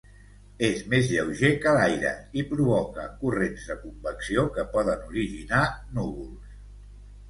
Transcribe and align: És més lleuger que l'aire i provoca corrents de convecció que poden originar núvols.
És 0.67 0.79
més 0.93 1.09
lleuger 1.11 1.51
que 1.65 1.75
l'aire 1.75 2.15
i 2.43 2.45
provoca 2.55 3.07
corrents 3.23 3.69
de 3.71 3.79
convecció 3.85 4.49
que 4.59 4.69
poden 4.77 5.09
originar 5.15 5.65
núvols. 6.03 6.61